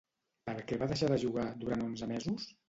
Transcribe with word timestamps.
Per 0.49 0.55
què 0.71 0.79
va 0.83 0.87
deixar 0.91 1.09
de 1.11 1.19
jugar 1.25 1.45
durant 1.65 1.85
onze 1.91 2.09
mesos? 2.15 2.51